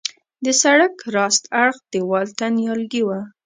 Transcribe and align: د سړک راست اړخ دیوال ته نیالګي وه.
د 0.45 0.47
سړک 0.61 0.93
راست 1.17 1.43
اړخ 1.63 1.75
دیوال 1.91 2.27
ته 2.37 2.45
نیالګي 2.57 3.03
وه. 3.05 3.19